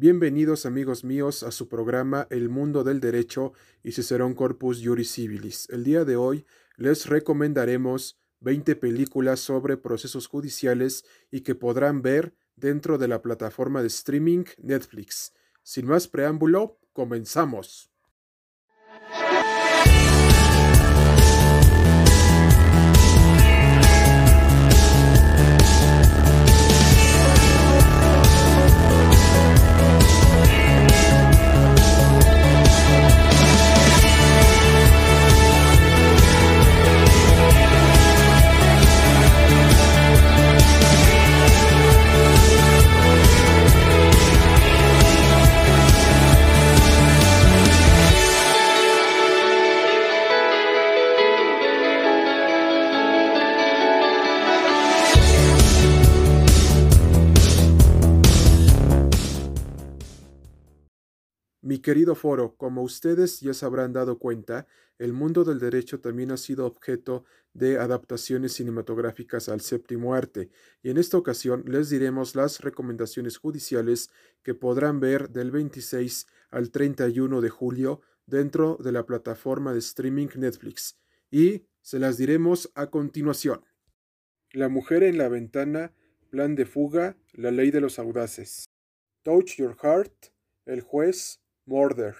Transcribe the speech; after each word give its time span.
Bienvenidos 0.00 0.64
amigos 0.64 1.04
míos 1.04 1.42
a 1.42 1.50
su 1.50 1.68
programa 1.68 2.26
El 2.30 2.48
Mundo 2.48 2.84
del 2.84 3.00
Derecho 3.00 3.52
y 3.82 3.92
Cicerón 3.92 4.32
Corpus 4.32 4.80
Juris 4.82 5.12
Civilis. 5.12 5.68
El 5.68 5.84
día 5.84 6.06
de 6.06 6.16
hoy 6.16 6.46
les 6.78 7.04
recomendaremos 7.04 8.18
20 8.40 8.76
películas 8.76 9.40
sobre 9.40 9.76
procesos 9.76 10.26
judiciales 10.26 11.04
y 11.30 11.42
que 11.42 11.54
podrán 11.54 12.00
ver 12.00 12.34
dentro 12.56 12.96
de 12.96 13.08
la 13.08 13.20
plataforma 13.20 13.82
de 13.82 13.88
streaming 13.88 14.44
Netflix. 14.56 15.34
Sin 15.62 15.84
más 15.84 16.08
preámbulo, 16.08 16.78
comenzamos. 16.94 17.90
Mi 61.62 61.78
querido 61.78 62.14
foro, 62.14 62.56
como 62.56 62.82
ustedes 62.82 63.40
ya 63.40 63.52
se 63.52 63.66
habrán 63.66 63.92
dado 63.92 64.18
cuenta, 64.18 64.66
el 64.98 65.12
mundo 65.12 65.44
del 65.44 65.58
derecho 65.58 66.00
también 66.00 66.30
ha 66.30 66.38
sido 66.38 66.64
objeto 66.64 67.24
de 67.52 67.78
adaptaciones 67.78 68.54
cinematográficas 68.54 69.50
al 69.50 69.60
séptimo 69.60 70.14
arte, 70.14 70.50
y 70.82 70.88
en 70.88 70.96
esta 70.96 71.18
ocasión 71.18 71.64
les 71.66 71.90
diremos 71.90 72.34
las 72.34 72.60
recomendaciones 72.60 73.36
judiciales 73.36 74.08
que 74.42 74.54
podrán 74.54 75.00
ver 75.00 75.28
del 75.28 75.50
26 75.50 76.26
al 76.50 76.70
31 76.70 77.42
de 77.42 77.50
julio 77.50 78.00
dentro 78.24 78.78
de 78.82 78.92
la 78.92 79.04
plataforma 79.04 79.74
de 79.74 79.80
streaming 79.80 80.28
Netflix, 80.36 80.98
y 81.30 81.66
se 81.82 81.98
las 81.98 82.16
diremos 82.16 82.70
a 82.74 82.86
continuación. 82.86 83.64
La 84.52 84.70
mujer 84.70 85.02
en 85.02 85.18
la 85.18 85.28
ventana, 85.28 85.92
Plan 86.30 86.54
de 86.54 86.64
fuga, 86.64 87.18
La 87.32 87.50
ley 87.50 87.70
de 87.70 87.80
los 87.80 87.98
audaces. 87.98 88.64
Touch 89.24 89.56
Your 89.56 89.76
Heart, 89.82 90.32
El 90.64 90.80
juez, 90.80 91.40
Murder. 91.70 92.16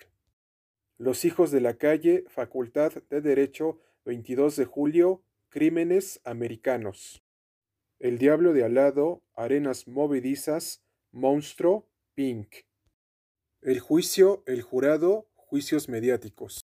Los 0.97 1.25
hijos 1.25 1.51
de 1.51 1.61
la 1.61 1.75
calle, 1.75 2.25
Facultad 2.29 2.93
de 3.11 3.21
Derecho, 3.21 3.81
22 4.05 4.55
de 4.55 4.65
julio, 4.65 5.25
Crímenes 5.49 6.21
Americanos. 6.23 7.25
El 7.99 8.19
Diablo 8.19 8.53
de 8.53 8.63
Alado, 8.63 9.25
Arenas 9.35 9.89
Movedizas, 9.89 10.85
Monstruo, 11.11 11.89
Pink. 12.15 12.59
El 13.61 13.81
Juicio, 13.81 14.45
El 14.47 14.63
Jurado, 14.63 15.29
Juicios 15.35 15.89
Mediáticos. 15.89 16.65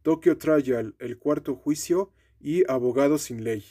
Tokyo 0.00 0.38
Trial, 0.38 0.96
El 0.98 1.18
Cuarto 1.18 1.54
Juicio 1.54 2.10
y 2.40 2.62
Abogado 2.72 3.18
sin 3.18 3.44
Ley. 3.44 3.64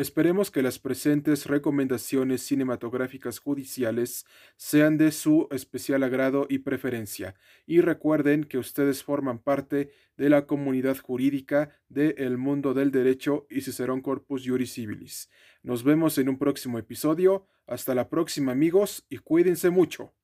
Esperemos 0.00 0.50
que 0.50 0.62
las 0.62 0.78
presentes 0.78 1.44
recomendaciones 1.44 2.40
cinematográficas 2.40 3.38
judiciales 3.38 4.24
sean 4.56 4.96
de 4.96 5.12
su 5.12 5.46
especial 5.50 6.02
agrado 6.02 6.46
y 6.48 6.60
preferencia, 6.60 7.34
y 7.66 7.82
recuerden 7.82 8.44
que 8.44 8.56
ustedes 8.56 9.04
forman 9.04 9.40
parte 9.40 9.90
de 10.16 10.30
la 10.30 10.46
comunidad 10.46 10.96
jurídica 10.96 11.78
de 11.90 12.14
El 12.16 12.38
Mundo 12.38 12.72
del 12.72 12.92
Derecho 12.92 13.46
y 13.50 13.60
Cicerón 13.60 14.00
Corpus 14.00 14.42
Juris 14.46 14.72
Civilis. 14.72 15.28
Nos 15.62 15.84
vemos 15.84 16.16
en 16.16 16.30
un 16.30 16.38
próximo 16.38 16.78
episodio. 16.78 17.46
Hasta 17.66 17.94
la 17.94 18.08
próxima 18.08 18.52
amigos 18.52 19.04
y 19.10 19.18
cuídense 19.18 19.68
mucho. 19.68 20.14